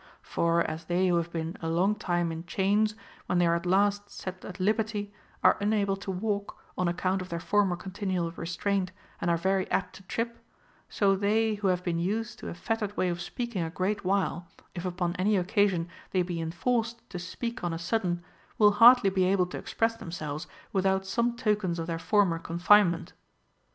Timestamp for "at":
3.55-3.67, 4.43-4.59